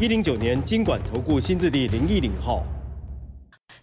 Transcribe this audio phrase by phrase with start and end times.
[0.00, 2.64] 一零九年经管投顾新字第零一零号。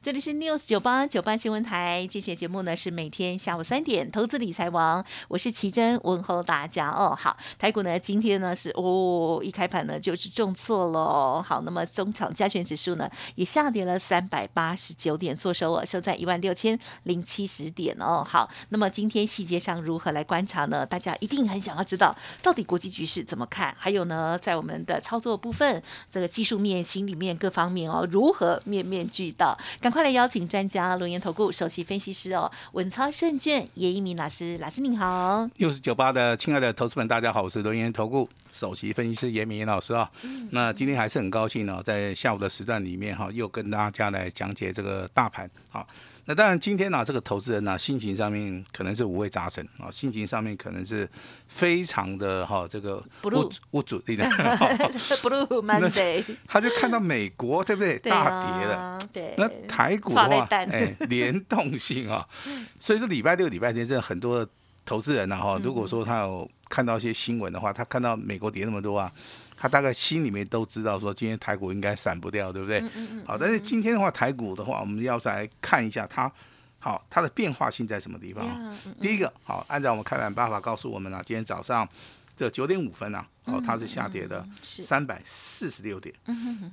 [0.06, 7.18] 这里是 News 九八九八新闻台，这些节目呢是每天下午三点，投资理财王，我是奇珍，问候大家哦。
[7.20, 18.24] 好，台股呢今天呢是哦一开盘呢就是重挫喽，好，那么中场加权指数呢也下跌了三百八十九点，做收哦收在一万六千零七十点哦。
[18.24, 20.86] 好，那么今天细节上如何来观察呢？
[20.86, 23.76] 大家一定很想要知道，到底国际局势怎么看？
[23.80, 29.58] 还有呢，在我们的操作部分，这个技术面、心里面各方面哦，如何面面俱到？
[29.82, 35.50] 赶快来邀请专家，龙岩投顾首席分析师哦，稳操胜券叶一鸣老师，老师您好。
[35.56, 40.10] 又是酒吧的亲爱的投资们，大家好，我是龙岩投顾首席分析师严明老师啊。
[40.52, 45.86] 那今天还是很高兴呢，在下午的时段里面哈，又跟大家来讲解这个大盘好。
[46.28, 51.08] 那当然，今天呢，这个投资人呢，心情上面可能是五味杂陈啊，心情上面可能是
[51.48, 54.26] 非常的哈，这个不入不主力的。
[55.22, 58.00] Blue Monday，他就看到美国对不对？
[58.00, 62.28] 大跌了，对，那台股的话，哎，联动性啊，
[62.80, 64.48] 所以说礼拜六、礼拜天，这很多
[64.84, 69.12] 投资人呢、哈，如果说他有看到一些新闻的话，他看到美国跌那么多啊，
[69.58, 72.82] 他大概心里面都知道说，今天台股应该散不掉，对不对？
[73.26, 76.32] 好，但是今天的话，台股的话，我们要再看一下它。
[76.78, 78.46] 好，它的变化性在什么地方？
[78.46, 78.54] 呀
[78.86, 81.88] 嗯第一个，好，按照我们开盘办法告诉我们啊，今天早上
[82.36, 86.14] 这九点五分啊，哦，它是下跌的三百四十六点。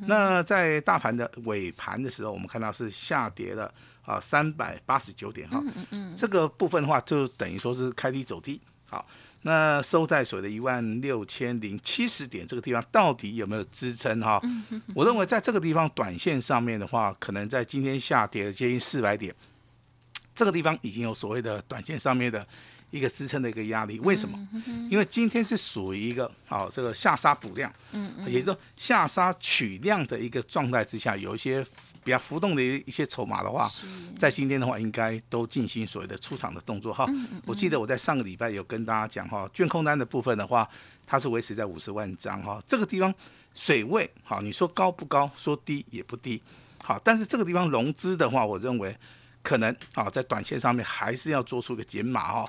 [0.06, 3.72] 那在大盘的尾盘的时候，我们看到是下跌了
[4.04, 5.62] 啊三百八十九点哈。
[6.14, 8.60] 这个部分的话，就等于说是开低走低。
[8.92, 9.08] 好，
[9.40, 14.38] 那收在所谓的一万六千零七十点这个地方，到底有没有支撑哈？
[14.94, 19.34] 我认为在这个地方短线上面的话，可能在今天下跌了接近四百点，
[20.34, 22.46] 这个地方已经有所谓的短线上面的
[22.90, 23.98] 一个支撑的一个压力。
[24.00, 24.38] 为什么？
[24.90, 27.72] 因为今天是属于一个好、这个下杀补量，
[28.26, 31.64] 也就是说下杀取量的一个状态之下，有一些
[32.04, 33.68] 比较浮动的一些筹码的话，
[34.18, 37.06] 在今天的话应该都进行所谓的出场的动作哈。
[37.46, 40.68] 我记得我在上个礼拜有跟大家讲哈，券空单的部分的话，
[41.06, 43.14] 它是维持在五十万张哈，这个地方
[43.54, 45.30] 水位好，你说高不高？
[45.34, 46.42] 说低也不低，
[46.82, 48.96] 好，但是这个地方融资的话，我认为。
[49.44, 52.46] 可能啊，在短线上面还是要做出个减码哈、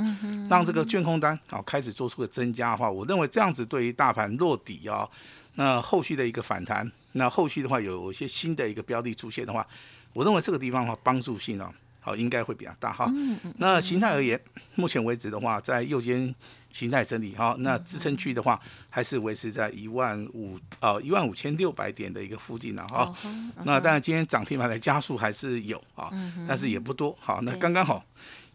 [0.47, 5.09] 让这个券空单啊开始做出个增加的话，我认为这样子对于大盘落底啊，
[5.55, 9.65] 那后续的一个反弹，那后续的话有一些新的一个标的出现的话，
[10.13, 13.11] 我认为这个地方的话帮助性啊，好应该会比较大哈。
[13.57, 14.39] 那形态而言，
[14.75, 16.33] 目前为止的话，在右肩
[16.71, 18.59] 形态整理哈，那支撑区的话
[18.89, 23.13] 还是维持在一万五呃一万五千六百点的一个附近了哈。
[23.63, 26.11] 那当然今天涨停板的加速还是有啊，
[26.47, 27.15] 但是也不多。
[27.19, 28.03] 好，那刚刚好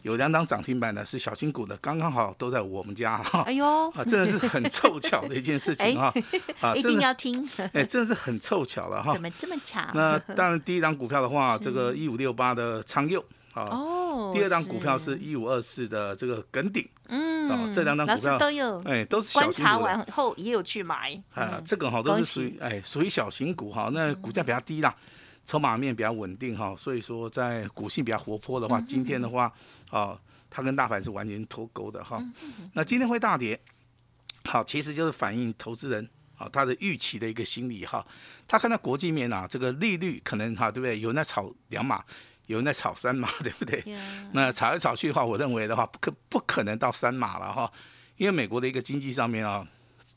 [0.01, 3.41] 有两档涨停板呢是小新股的，刚刚好都在我们家哈。
[3.41, 6.13] 哎呦，啊，真的是很凑巧的一件事情哈！
[6.61, 9.13] 啊， 一定要听，哎，真的是很凑巧了哈。
[9.13, 9.21] 怎。
[9.21, 9.81] 么这么巧？
[9.93, 13.23] 那当然，第一档股票的话， 这个一五六八的昌佑
[13.53, 21.21] 啊，哦，第二档股票是一五二四的这个耿鼎，嗯哦这两档股票都有哎，都是小观察完后也有去买。
[21.33, 24.95] 啊，这个哈都是属于哎属于小型股哈，那股价比较低啦，
[25.49, 29.51] 筹码面比较稳定哈，所以说在股性比较活泼的话，今天的话
[29.89, 30.15] 啊，
[30.47, 32.23] 它跟大盘是完全脱钩的哈。
[32.73, 33.59] 那今天会大跌，
[34.43, 36.07] 好，其实就是反映投资人
[36.37, 38.05] 啊他的预期的一个心理哈。
[38.47, 40.99] 他看到国际面啊，这个利率可能哈，对不对？
[40.99, 42.05] 有人在炒两码，
[42.45, 43.79] 有人在炒三码， 对不对？
[43.91, 47.71] 呀那炒来炒去的话，我认为的话，不可不可能到三码了哈，
[48.17, 49.67] 因为美国的一个经济上面啊，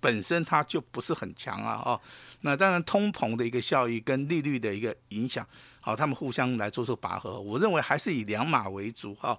[0.02, 1.98] 本身它就不是很强啊哦。
[2.40, 5.46] 那当然，通膨的一个效益跟利率的一个影响，
[5.80, 7.40] 好，他们互相来做出拔河。
[7.40, 9.38] 我认为还是以两码为主哈。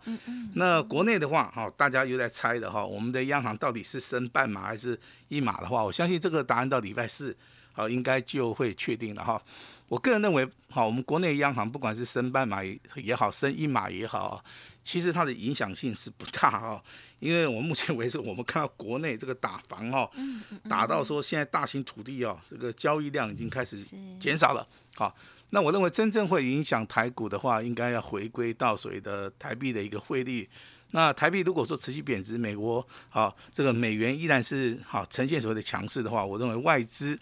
[0.56, 7.36] 那国内的话，哈，大家又在猜的哈，我们的央行到底是升半码还是一码的话，我相信这个答案到礼拜四，
[7.74, 9.42] 好，应该就会确定了哈。
[9.94, 14.44] 我个人认为，好，我们国内央行不管是升半码也也好，升一码也好，
[14.82, 16.84] 其实它的影响性是不大哈。
[17.20, 20.10] 因为我目前为止，我们看到国内这个打房哦，
[20.68, 23.78] 打到说现在大型土地哦，这个交易量已经开始
[24.20, 24.68] 减少了。
[24.96, 25.16] 好，
[25.52, 30.50] 那我认为真正会影响台股的话，应该要回归到所谓的台币的一个汇率。
[30.90, 37.18] 那台币如果说持续贬值，美国好这个美元依然是好呈现所谓的强势的话，我认为外资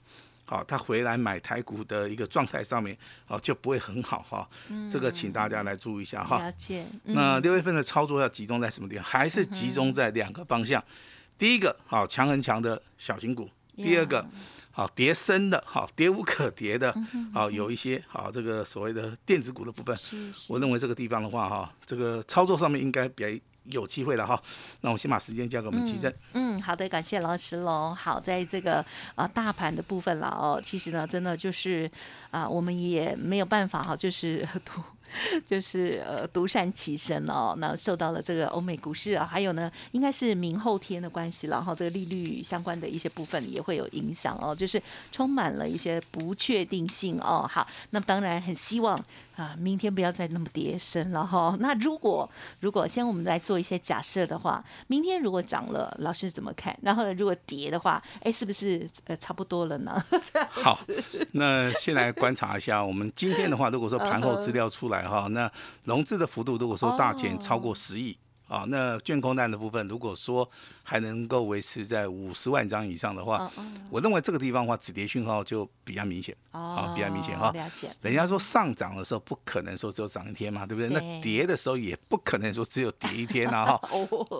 [0.46, 2.98] 好，他回来买台股的一个状态上面，
[3.28, 4.48] 哦，就不会很好哈。
[4.90, 6.40] 这个请大家来注意一下哈。
[6.40, 6.86] 了解。
[7.06, 9.04] 嗯那六月份的操作要集中在什么地方？
[9.06, 10.84] 还是集中在两个方向。
[11.38, 13.46] 第一个，好强很强的小型股；
[13.76, 14.24] 第二个，
[14.72, 16.94] 好跌深的，好跌无可跌的，
[17.34, 19.96] 好有一些好这个所谓的电子股的部分。
[19.96, 24.42] 是是我认为这个地方的话，哈，这个操作上面应该比较有机会了哈。
[24.82, 26.14] 那我先把时间交给我们奇正。
[26.34, 27.96] 嗯，好的，感谢老师龙。
[27.96, 28.86] 好，在这个
[29.16, 31.90] 啊大盘的部分了哦，其实呢，真的就是
[32.32, 34.48] 啊，我们也没有办法哈，就是
[35.46, 37.54] 就是呃独善其身哦。
[37.58, 44.82] 那受到了这个欧美股市啊，还有呢，应该是明后天的关系然后，这个利率相关的一些部分也会有影响哦，就是
[45.12, 47.48] 充满了一些不确定性哦。
[47.50, 48.98] 好，那当然很希望
[49.36, 51.56] 啊，明天不要再那么跌深了哈。
[51.60, 52.30] 那如果
[52.60, 56.78] 如果先我们来做一些假设的话，明天如果涨了，老师怎么看？
[56.82, 60.04] 然后，如果跌的话，哎，是不是呃差不多了呢？
[60.50, 60.80] 好，
[61.32, 65.52] 那先来观察一下，我们今天的话，如果说盘后资料出来哈，那
[65.84, 68.18] 融资的幅度如果说大减超过十亿。
[68.52, 70.48] 啊，那卷空单的部分，如果说
[70.84, 73.50] 还能够维持在五十万张以上的话，
[73.90, 77.50] 我认为这个地方的话，止跌讯号就比较明显，啊，比较明显哈。
[77.54, 77.90] 了解。
[78.02, 80.90] 人家说上涨的时候不可能说只有涨一天嘛，对不对？
[80.90, 83.90] 那跌的时候也不可能说只有跌一天啊 哈。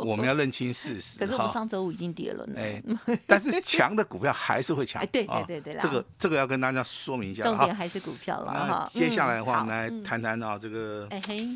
[0.04, 1.50] 我们要认清事实可是我们。
[1.52, 2.56] 上周五已经跌了呢。
[2.58, 2.84] 哎，
[3.26, 7.74] 但是强的股票还是会强哎，对啊对对对这个这个要跟大家说明一下哈重点。
[7.76, 8.90] 还是股票了那哈。
[8.92, 11.08] 接下来的话，我嗯们来谈谈啊，这个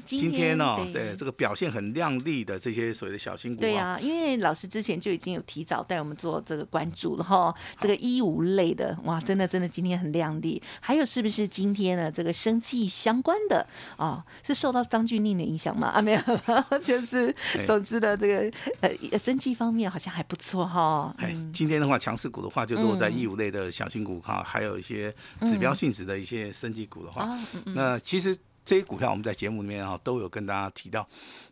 [0.05, 7.53] 今天呢，对对这个表现很亮丽的这些所谓的小新股啊，对呀、因为老师之前就已经有提早带我们做这个关注了哈。
[7.80, 10.62] 这个衣物类的，哇，真的真的今天很亮丽。
[10.80, 12.12] 还有是不是今天呢？
[12.12, 13.65] 这个生计相关的
[13.97, 15.88] 哦，是受到张俊令的影响吗？
[15.88, 16.21] 啊，没有，
[16.83, 18.51] 就是哎总之的这个
[18.81, 21.13] 呃生计方面好像还不错哈。
[21.18, 31.07] 哎嗯，今天的话，强势股的话就落在义务类的小新股哈，还有一些指标性质的一些生技股的话，那其实这些股票我们在节目里面哈都有跟大家提到。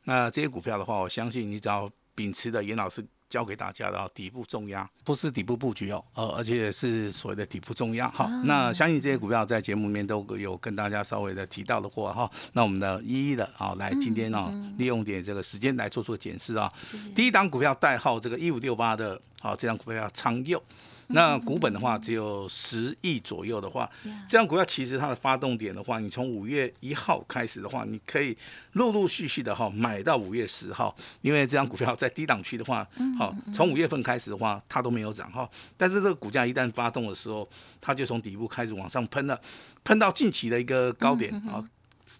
[0.06, 8.10] 那这些股票的话，我相信你只要秉持的严老师教给大家的啊底部重压，不是底部布局哦，呃，而且是所谓的底部重压。
[8.10, 12.30] 好，那相信这些股票在节目里面都有跟大家稍微的提到的过哈。
[12.54, 16.71] 那我们的一一的啊，来今天呢、利用点这个时间来做做检视啊。
[17.15, 20.62] 第一档股票代号这个一五六八的，好，这张股票叫昌佑。
[21.13, 23.89] 那股本的话只有十亿左右的话，
[24.27, 28.35] 这样股票其实它的发动点的话，你从五月一号开始的话，你可以
[28.73, 37.47] 陆陆续续的哈买到五月十号，因为这张股票在低档区的话，好从五月份开始的话，它都没有涨哈，但是这个股价一旦发动的时候，
[37.81, 39.39] 它就从底部开始往上喷了，
[39.83, 41.63] 喷到近期的一个高点啊，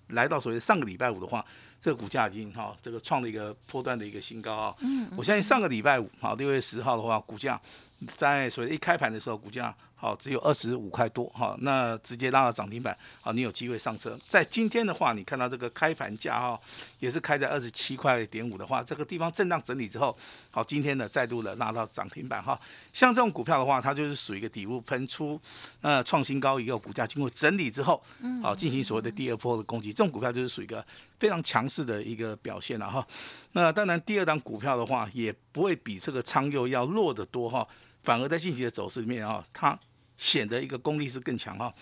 [0.10, 1.46] 来到所谓上个礼拜五的话。
[1.84, 4.74] 这个股价已经哈，这个创了一个波段的一个新高啊！
[5.18, 7.62] 我相信上个礼拜五，好六月十号的话，股价
[8.08, 14.18] 在所谓一开盘的时候，股价好只有二十五块多哈，那直接拉到涨停板，好你有机会上车。
[14.28, 16.60] 在今天的话，你看到这个开盘价哈，
[17.00, 20.16] 也是开在二十七块点五的话，这个地方震荡整理之后，
[20.52, 22.60] 好今天呢再度的拉到涨停板哈。
[22.92, 25.40] 像这种股票的话，它就是属于一个底部喷出，
[25.82, 28.04] 那创新高以后，股价经过整理之后，
[28.42, 30.86] 好进行所谓的第二波的攻击，这种股票就是属于一个
[31.18, 33.06] 非常强势的一个表现了哈。
[33.54, 37.66] 那当然，第二档股票的话，也不会比这个昌佑要弱得多哈，
[38.04, 39.78] 反而在近期的走势里面啊，它
[40.18, 41.74] 显得一个功力是更强哈。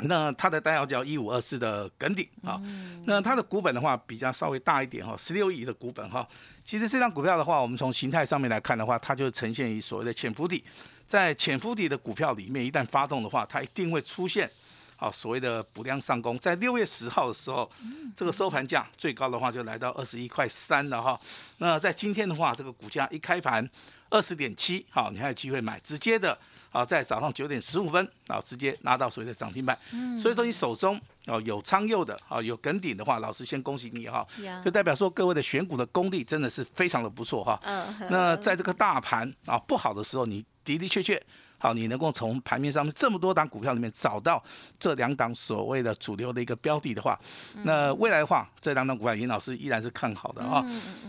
[0.00, 2.60] 那它的代号叫一五二四的耿鼎啊，
[3.06, 6.28] 那它的股本的话比较稍微大一点哈，十六亿的股本哈。
[6.62, 10.62] 其实这张股票的话，我们从形态上面来看的话，它就呈现于所谓的潜伏底，
[11.06, 14.50] 在潜伏底的股票里面，一旦发动的话，它一定会出现
[14.96, 16.38] 好所谓的补量上攻。
[16.38, 17.70] 在六月十号的时候，
[18.14, 21.18] 这个收盘价最高的话就来到二十一块三了哈。
[21.56, 23.66] 那在今天的话，这个股价一开盘
[24.10, 26.36] 二十点七，好，你还有机会买，直接的
[26.70, 29.76] 啊，在早上九点十五分啊，直接拿到所谓的涨停板。
[30.20, 34.26] 所以说你手中哦有昌佑的啊，有梗顶的话，老师先恭喜你哈，
[34.64, 37.58] 就代表说各位的选股的功力真的是非常的不错哈。
[37.64, 41.20] 嗯，那在这个大盘啊不好的时候，你的的确确
[41.58, 44.42] 好，你能够从盘面上面这么多档股票里面找到
[44.78, 47.18] 这两档所谓的主流的一个标的的话，
[47.64, 50.64] 那未来的话，这两档股票严老师依然是看好的啊。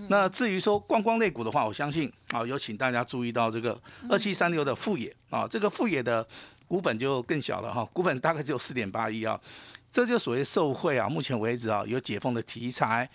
[0.10, 6.26] 那至于说观光类股的话，我相信啊，有请大家注意到这个二七三六的富野啊，这个富野的
[6.68, 9.40] 股本就更小了哈，股本大概只有四点八亿啊，
[9.92, 13.10] 这就所谓受惠啊，目前为止啊有解封的题材，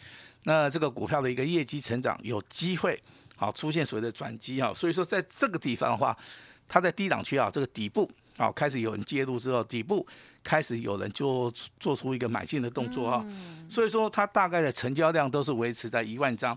[0.44, 3.02] 那这个股票的一个业绩成长有机会
[3.36, 6.16] 好出现所谓的转机啊，所以说在这个地方的话，
[6.72, 10.06] 它在低档区啊这个底部啊开始有人介入之后，底部
[10.42, 13.22] 开始有人做做出一个买进的动作啊，
[13.68, 16.56] 所以说它大概的成交量都是维持在一万张。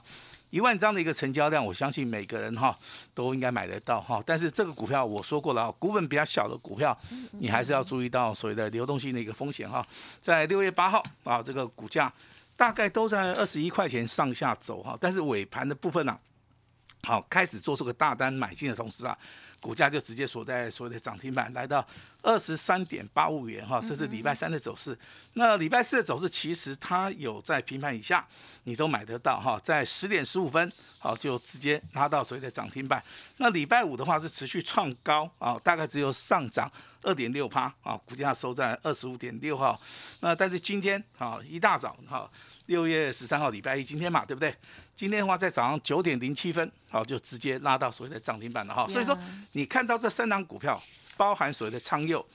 [0.52, 2.74] 一万张的一个成交量，我相信每个人哈
[3.14, 4.24] 都应该买得到哈。
[4.26, 6.98] 但是这个股票我说过了，股本比较小的股票，
[7.32, 9.86] 你还是要注意到所谓的流动性的一个风险哈。
[10.22, 12.14] 在六月八号啊，这个股价
[12.56, 16.18] 大概都在二十一块钱上下走哈，但是尾盘的部分呢，
[17.04, 19.18] 好开始做出个大单买进的同时啊。
[19.66, 21.84] 股价就直接锁在所谓的涨停板，来到
[22.22, 24.96] 二十三点八五元哈，这是礼拜三的走势。
[25.34, 28.24] 那礼拜四的走势其实它有在平盘以下，
[28.66, 33.04] 你都买得到哈，在十点十五分好就直接拉到所谓的涨停板。
[33.38, 36.72] 那礼拜五的话是持续创高啊，大概只有上涨
[37.06, 39.80] 二点六趴啊，股价收在二十五点六号。
[40.20, 42.30] 那但是今天啊一大早哈。
[42.68, 44.52] 六月十三号礼拜一，今天嘛，对不对？
[44.96, 48.88] 今天的话，在早上九点零七分，好，就直接拉到所谓的涨停板了哈。
[48.88, 49.16] 所以说，
[49.52, 50.82] 你看到这三档股票，
[51.16, 52.26] 包含所谓的昌佑，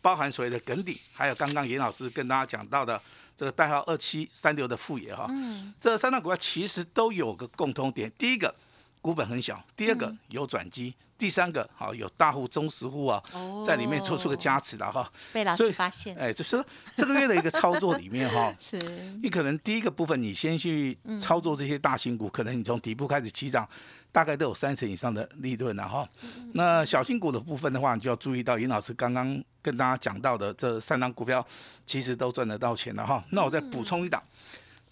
[0.00, 3.02] 包含所谓的耿鼎，还有刚刚严老师跟大家讲到的
[3.36, 5.26] 这个代号二七三六的富野哈。
[5.30, 5.74] 嗯。
[5.80, 8.54] 这三档股票其实都有个共通点，第一个。
[9.02, 13.20] 股本很小，第二个有转机，第三个好有大户、中实户啊，
[13.66, 15.10] 在里面做出个加持的哈。
[15.32, 18.78] 被老师发现，哎，就是这个月的一个操作里面哈， 是，
[19.20, 23.68] 你可能第一个部分你先去操作这些大型股，可能你从底部开始起涨，
[24.12, 26.08] 大概都有三成以上的利润了哈。
[26.54, 31.44] 那小型股的部分的话，你就要注意到尹老师刚刚跟大家讲到的这三档股票，
[31.84, 33.24] 其实都赚得到钱了哈。
[33.30, 34.22] 那我再补充一档。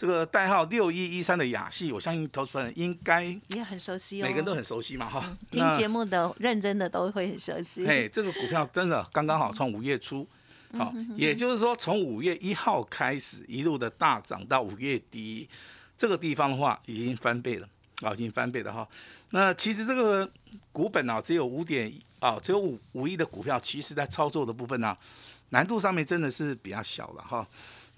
[0.00, 5.36] 这个代号六一一三的雅戏，我相信投资人应该也很熟悉哦，每个人都很熟悉嘛哈。
[5.50, 7.86] 听节目的认真的都会很熟悉。
[7.86, 10.26] 哎，这个股票真的刚刚好从五月初，
[10.72, 15.46] 好，也就是说从五月一号开始一路的大涨到五月底，
[15.98, 17.68] 这个地方的话已经翻倍了
[18.00, 18.88] 啊，已经翻倍了哈。
[19.32, 20.26] 那其实这个
[20.72, 24.96] 股本啊只有五点啊，只有五五亿的股票，其实在操作的部分呢，
[25.50, 27.46] 难度上面真的是比较小了哈。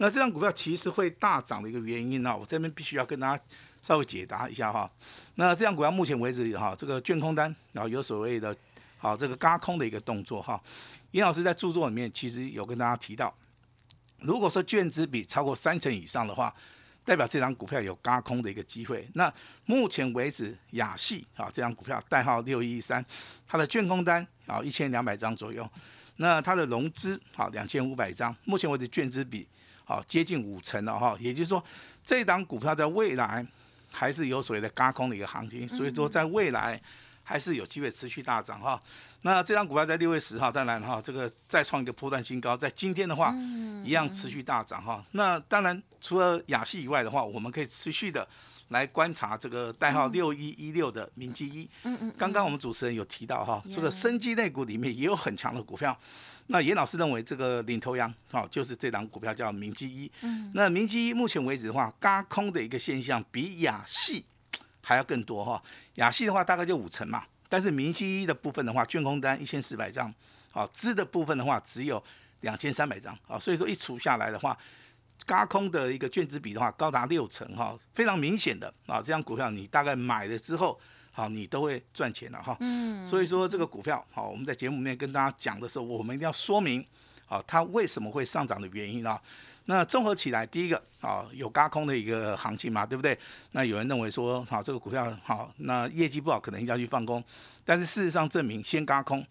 [0.03, 3.45] 那这张股票其实会大涨的一个原因呢，我这边必须要跟大家
[3.83, 4.91] 稍微解答一下哈。
[5.37, 8.55] 那这张股票目前为止哈，这个卷空单然后有所谓的，
[8.99, 10.61] 好这个嘎空的一个动作哈。
[11.13, 13.33] 尹老师在著作里面其实有跟大家提到，
[14.19, 16.53] 如果说卷资比超过三成以上的话，
[17.05, 19.09] 代表这张股票有嘎空的一个机会。
[19.15, 19.33] 那
[19.67, 23.05] 目前为止亚系啊这张股票代号六一三，
[23.47, 25.65] 它的卷空单啊一千两百张左右，
[26.17, 29.47] 那它的融资好两千五百张，目前为止卷资比。
[29.85, 31.63] 好，接近五成了哈，也就是说，
[32.05, 33.47] 这档股票在未来
[33.91, 36.81] 还是有所谓的高空的一个行情，所以说在未来
[37.23, 38.81] 还是有机会持续大涨哈。
[39.23, 43.33] 那这张股票在六月十号，当然哈，这个再创一个波段新高，在今天的话，
[43.85, 45.05] 一样持续大涨哈。
[45.13, 48.27] 那当然除了亚细以外的话，我们可以持续的
[48.73, 51.69] 来观察这个代号六一一六的明基一。
[51.85, 52.15] 嗯嗯。
[52.19, 55.97] 刚刚我们主持人有提到哈，这个生机类股里面也有很强的股票。
[56.49, 60.11] 那严老师认为这个领头羊哦，就是这档股票叫明基一。
[60.23, 64.25] 嗯，那明基一目前为止的话，嘎空的一个现象比亚系
[64.83, 65.63] 还要更多哈。
[65.95, 70.13] 亚系的话大概就五成嘛，但是明基一的部分的话，卷空单一千四百张，
[70.51, 72.03] 好，资的部分的话只有
[72.41, 74.59] 两千三百张，啊，所以说一除下来的话，
[75.27, 80.79] 嘎空的一个卷资比的话高达六成哈，非常明显的啊，这张股票你大概买了之后。
[81.15, 82.57] 好，你都会赚钱了哈。
[82.61, 83.05] 嗯。
[83.05, 86.83] 所以说这个股票，好，我们在节目里面跟大家讲的时候，我们一定要说明，
[87.27, 89.21] 好，它为什么会上涨的原因啊。
[89.67, 93.19] 那综合起来，第一个，啊，有高空的一个行情嘛，对不对？
[93.51, 97.23] 那有人认为说，好，这个股票好，那业绩不好，可能要去放空。
[97.63, 99.23] 但是事实上证明，先高空，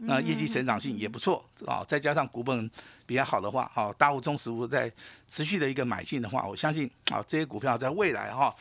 [0.00, 1.84] 那业绩成长性也不错啊。
[1.88, 2.70] 再加上股本
[3.06, 4.90] 比较好的话，好，大户中实物在
[5.28, 8.54] 持续的一个买进的话，我相信，啊，这些股票在未来哈。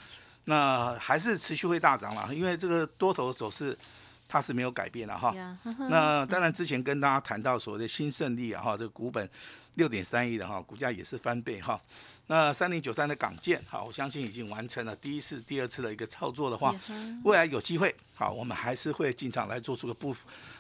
[0.46, 3.78] 那还是持续会大涨了，因为这个多头走势
[4.28, 5.36] 它是没有改变的哈。
[5.90, 9.30] 那当然之前跟大家谈到所谓的新胜利啊哈，这个股本
[9.76, 11.80] 六点三亿的哈，股价也是翻倍哈。
[12.32, 16.76] 那三零九三的港建，好，我相信已经完成了第一次、第二次的一个操作的话，
[17.24, 20.16] 未来有机会，好，我们还是会进场来做出个布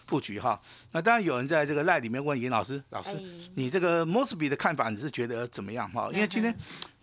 [0.07, 0.59] 布局哈。
[0.93, 3.21] 那当然有人在这个赖里面问尹老师，老师，
[3.53, 6.09] 你这个 Mosby 的看法，你是觉得怎么样哈？
[6.11, 6.51] 因为今天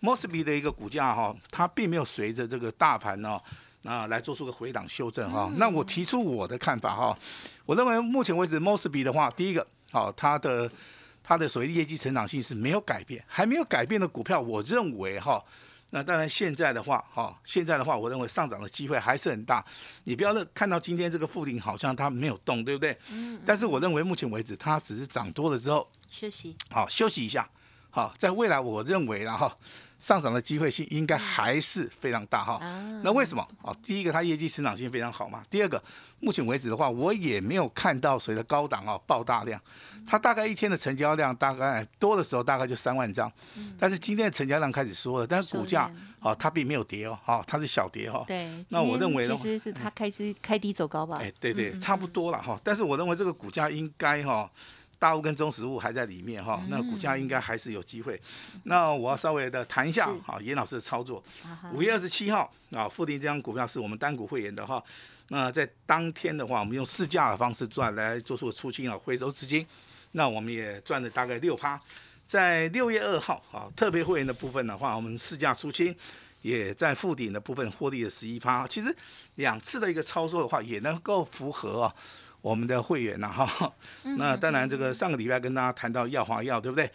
[0.01, 3.39] Mosby 的一个股价哈，它并没有随着这个大盘呢，
[3.85, 5.49] 啊来做出个回档修正哈。
[5.55, 7.17] 那我提出我的看法哈，
[7.65, 10.69] 我认为目前为止 Mosby 的话，第一个，好，它的。
[11.27, 15.43] 它的所谓业绩成长性是没有改变，还没有改变的股票，我认为哈，
[15.89, 19.61] 那当然现在的话哈，现在的话，我认为上涨的机会还是很大。
[20.05, 22.97] 你不要看到今天这个附顶好像它没有动，对不对？
[23.09, 23.41] 嗯。
[23.45, 27.49] 但是我认为目前为止，它只是涨多了之后休息，好休息一下。
[27.89, 29.51] 好，在未来我认为然后
[29.99, 32.59] 上涨的机会性应该还是非常大哈。
[33.03, 33.47] 那为什么？
[33.63, 35.43] 啊，第一个它业绩成长性非常好嘛。
[35.49, 35.83] 第二个，
[36.19, 39.59] 目前为止的话，我也没有看到谁的高档啊爆大量。
[40.05, 43.29] 它大概一天的成交量大概多的时候大概就三万张，
[43.77, 48.23] 但是今天的成交量开始缩了，但是股价啊它并没有跌哦，哈它是小跌哈。
[48.25, 51.17] 对，那我认为其实是它开始开低走高吧。
[51.19, 52.57] 哎，对对，差不多了哈。
[52.63, 54.49] 但是我认为这个股价应该哈，
[54.99, 58.19] 大物跟中实物还在里面哈，那股价应该还是有机会。
[58.63, 61.23] 那我要稍微的谈一下哈，严老师的操作。
[61.73, 64.83] 五月二十七号啊，富定这张股票是我们单股会员的哈。
[65.29, 69.65] 那在当天的话，我们用市价的方式赚来做出出清啊，回收资金。
[70.13, 71.79] 那我们也赚了大概六趴，
[72.25, 75.93] 在六月二号啊，特别会员的部分的话，我们市价出清，
[76.41, 78.65] 也在附顶的部分获利了十一趴。
[78.65, 78.95] 其实
[79.35, 81.95] 两次的一个操作的话，也能够符合啊
[82.47, 83.73] 我们的会员呐哈。
[84.17, 86.89] 那当然，这个上个礼拜跟大家谈到耀华药，对不对？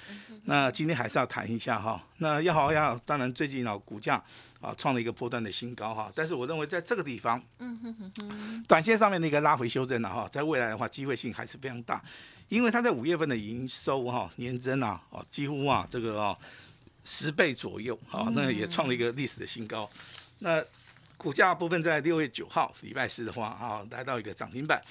[0.44, 2.02] 那今天还是要谈一下哈。
[2.18, 4.22] 那耀华药当然最近啊股价
[4.62, 7.40] 啊创了一个波段的新高哈，但是我认为在这个地方，
[8.66, 12.02] 短线上面的一个拉回修正了哈，在未来的话机会性还是非常大。
[12.48, 16.36] 因为它在五月份的营收哈年增啊哦几乎啊这个哦
[17.04, 19.88] 十倍左右啊，那也创了一个历史的新高。
[20.40, 20.62] 那
[21.16, 24.82] 股价部分在六月九号礼拜四的话啊来到一个涨停板。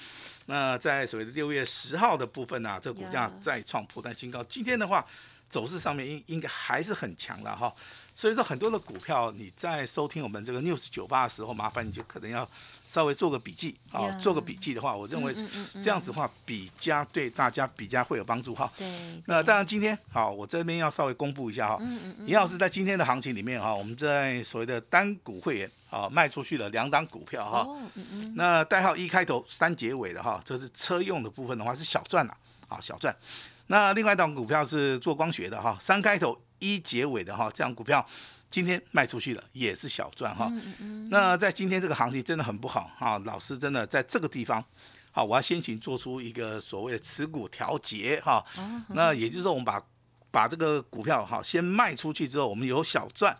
[0.52, 4.44] 那在所谓的六月十号的部分呢，这个股价再创破断新高。
[4.44, 5.02] 今天的话
[5.48, 7.74] 走势上面应应该还是很强的哈。
[8.14, 12.46] 所以说很多的股票你在收听我们这个 news 九八的时候，麻烦你就可能要。
[12.92, 15.34] 稍微做个笔记啊，做个笔记的话，我认为
[15.82, 18.70] 这样子的话比较对大家比较会有帮助哈。
[18.76, 18.86] 对。
[19.24, 21.78] 那当然今天好，我这边要稍微公布一下哈。
[21.80, 22.28] 嗯嗯嗯。
[22.28, 27.60] 严老师在今天的行情里面哈，我们在所谓的单股会员啊卖出去了两档股票哈。
[27.60, 27.80] 哦。
[27.94, 28.34] 嗯嗯。
[28.36, 32.36] 那代号一开头三结尾的哈，这是车用的部分的话是小赚了
[32.68, 33.16] 啊小赚。
[33.68, 38.06] 那另外一档股票是做光学的哈，三开头一结尾的哈，这样股票。
[38.52, 40.52] 今天卖出去了也是小赚哈，
[41.08, 44.62] 那在今天这个行情真的很不好啊，老师真的在这个地方，
[45.10, 48.44] 好，我要先行做出一个所谓的持股调节哈，
[48.88, 49.82] 那也就是说我们把
[50.30, 53.34] 把这个股票哈先卖出去之后，我们有小赚，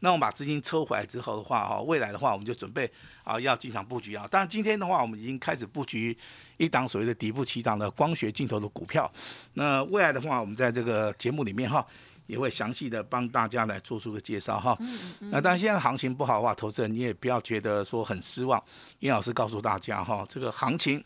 [0.00, 2.90] 那我们把资金抽回来之后的话哈，未来的话我们就准备
[3.22, 6.18] 啊要进场布局啊，当然今天的话我们已经开始布局
[6.56, 9.08] 一档所谓的底部起涨的光学镜头的股票，
[9.54, 11.86] 那未来的话我们在这个节目里面哈。
[12.28, 14.78] 也会详细的帮大家来做出个介绍哈。
[15.18, 18.62] 那当然现在行情不好的话，投资人你也不要觉得说很失望。
[19.00, 21.02] 殷老师告诉大家哈，这个行情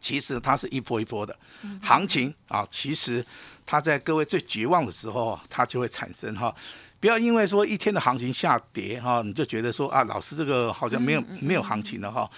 [0.00, 1.34] 其实它是一波一波的
[1.80, 2.66] 行情啊。
[2.68, 3.24] 其实
[3.64, 6.54] 它在各位最绝望的时候，它就会产生哈。
[6.98, 12.28] 不要因为说一天的行情下跌哈，你就觉得说啊，老师这个好像没有没有行情了哈。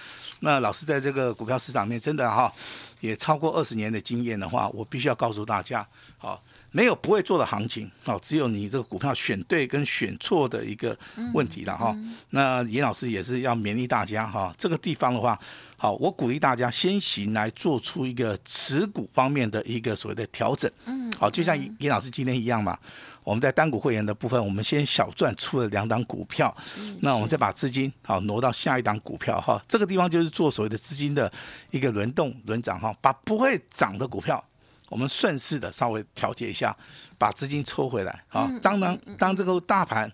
[0.41, 2.53] 那老师在这个股票市场面真的哈，
[2.99, 5.87] 也超过二十年的经验的话，我必须要告诉大家，
[6.19, 6.39] 好。
[6.71, 10.97] 没有不会做的行情，哦，只有你这个股票选对跟选错的一个
[11.33, 11.95] 问题了哈。
[12.31, 15.39] 那严老师也是要勉励大家哈，这个地方的话，
[15.77, 20.69] 好，我鼓励大家先行来做出一个持股方面的一个所谓的调整。
[20.85, 22.77] 嗯，好，就像严老师今天一样嘛，
[23.23, 26.55] 我们在单股会员的部分，我们先小赚出了两档股票，
[27.01, 29.59] 那我们再把资金好挪到下一档股票哈。
[29.67, 31.31] 这个地方就是做所谓的资金的
[31.71, 34.43] 一个轮动轮涨哈，把不会涨的股票。
[34.89, 36.75] 我们顺势的稍微调节一下，
[37.17, 38.23] 把资金抽回来。
[38.29, 40.11] 啊，当然，当这个大盘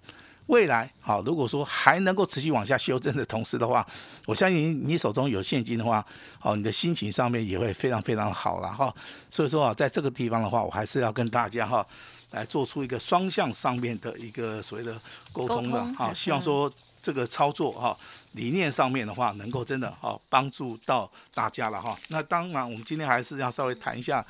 [0.48, 3.86] 未来好，如果说还能够持续往下修正的同时的话，
[4.26, 6.06] 我相信你手中有现金的话，
[6.40, 8.94] 好，你的心情上面也会非常非常好了哈。
[9.30, 11.86] 所以说啊，在这个地方的话，我还是要跟大家哈，
[12.34, 15.00] 来做出一个双向上面的一个所谓的
[15.32, 16.70] 沟通的啊，希望说
[17.02, 17.98] 这个操作哈。
[18.34, 21.96] 理念上面的话，能够真的哈帮助到大家了哈。
[22.08, 24.26] 那当然，我们今天还是要稍微谈一下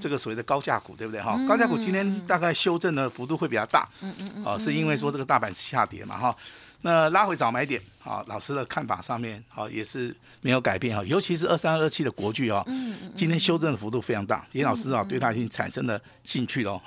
[0.00, 1.38] 这个所谓的高价股，对不对哈？
[1.46, 6.34] 高价股今天大概修正的幅度会比较大，嗯嗯嗯，啊，是因为说这个大盘下跌嘛哈。
[6.82, 12.64] 那拉回早买点，好，老师的看法上面好也是没有改变哈，尤其是二三二七的国巨哦，
[13.14, 16.80] 今天修正的幅度非常大，严老师啊对他已经产生了兴趣了，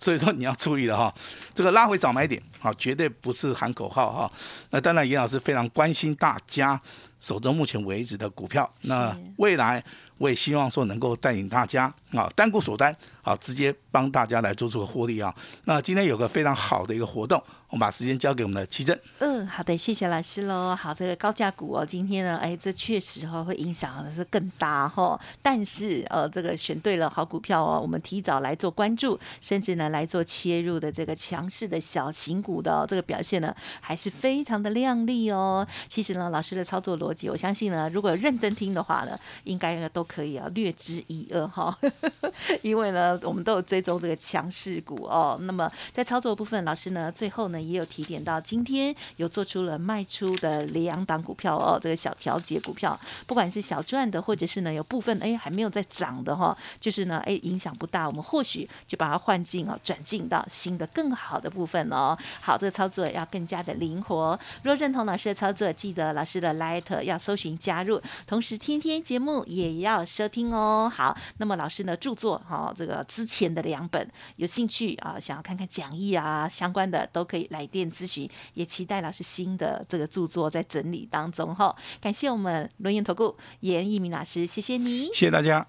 [0.00, 1.14] 所以说你要注意了哈，
[1.54, 4.32] 这个拉回早买点，好，绝对不是喊口号哈，
[4.70, 6.80] 那当然严老师非常关心大家
[7.20, 9.84] 手中目前为止的股票，那未来
[10.16, 17.42] 我也希望说能够带领大家啊单股锁单，好，直接帮大家来做出个获利啊，那今天有个非常好的一个活动。
[17.68, 19.00] 我们把时间交给我们的奇珍。
[19.20, 20.74] 嗯，好的，谢谢老师喽。
[20.74, 25.18] 好，这个高价股哦，今天呢，哎，这确实哈会影响的是更大哈。
[25.40, 35.64] 但是呃，这个选对了好股票哦，我们提早来做关注，甚至呢来做切入的这个强势的小型股的这个表现呢，还是非常的亮丽哦。
[35.88, 41.78] 其实呢，老师的操作逻辑，我相信呢，如果认真听的话呢，应该都可以啊略知一二哈。
[42.62, 45.38] 因为呢，我们都有追踪这个强势股哦。
[45.42, 62.16] 那么在操作部分，老师呢最后呢也有提点到，今天有做出了卖出的两档股票哦，这个小调节股票，不管是小赚的，或者是呢有部分哎还没有在涨的哈，就是呢哎影响不大，我们或许就把它换进哦，转进到新的更好的部分哦。
[62.40, 64.38] 好，这个操作要更加的灵活。
[64.62, 70.90] 若认同老师的操作，记得老师的 Light 要搜寻加入，同时天天节目也要收听哦。
[70.94, 78.28] 好，那么老师呢著作哈，这个之前的两本，有兴趣啊，想要看看讲义啊相关的，都可以来电咨询。
[78.54, 81.74] 也期待老师新的这个著作在整理当中哈。
[82.00, 85.66] 感谢我们轮研投顾严一鸣老师，谢谢你，谢谢大家。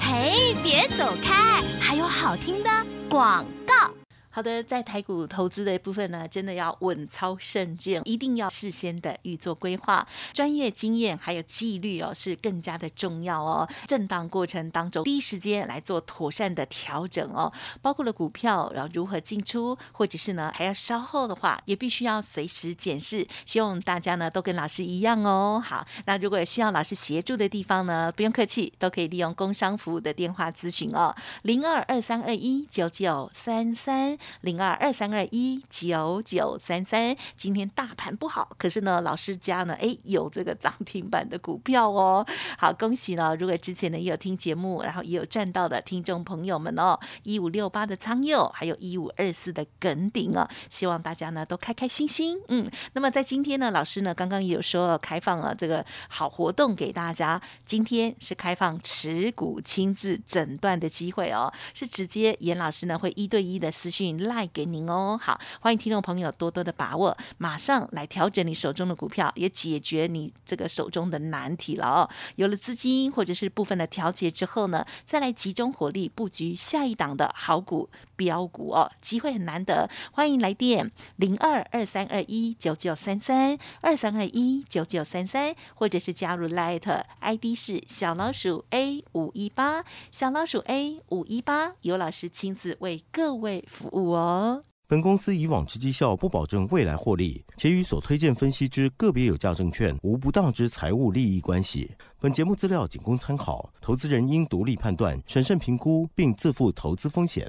[0.00, 2.70] 嘿，别走开，还有好听的
[3.08, 3.99] 广告。
[4.32, 13.68] 好的，在台股投资的部分呢，真的要稳操胜券，一定要事先的预做规划，专业经验还有纪律哦，是更加的重要哦。
[13.88, 23.26] 震荡过程当中，第一时间来做妥善的调整哦，包括了股票，然后如何进出，或者是呢还要稍后的话，也必须要随时检视。
[23.44, 25.60] 希望大家呢都跟老师一样哦。
[25.62, 31.12] 好，那如果有需要老师协助的地方呢，不用客气，都可以利用工商服务的电话咨询哦，
[31.42, 34.19] 零二二三二一九九三三。
[34.42, 42.26] 零二二三二一九九三三，今天大盘不好，可是呢，老师家呢，哎，有这个涨停板的股票哦。
[42.58, 43.34] 好，恭喜呢！
[43.36, 52.38] 如果之前呢也有听节目，然后也有赚到的听众朋友们哦，一五六八的仓佑，还有一五二四的耿鼎哦，希望大家呢都开开心心。
[52.48, 64.09] 嗯，那么在今天呢，老师呢刚刚也有说开放了这个好活动给大家，今天是开放持股亲自诊断的机会哦，是直接严老师呢会一对一的私讯。
[64.18, 72.08] 赖给您哦，好，欢迎听众朋友多多的把握，马上来调整你手中的股票，也解决你这个手中的难题了哦。
[72.36, 77.88] 有了资金或者是部分的调节之后呢，再来集中火力布局下一档的好股
[78.20, 94.10] 标股哦，机会很难得，欢迎来电零二二三二一九九三三二三二一九九三三，或者是加入 Light ID 是小老鼠 A 五一八小老鼠 A 五一八，有老师亲自为各位服务。
[94.10, 101.92] 哦本公司以往之绩效不保证未来获利，且与所推荐分析之个别有价证券无不当之财务利益关系。
[102.18, 107.48] 本节目资料仅供参考，投资人应独立判断、审慎评估，并自负投资风险。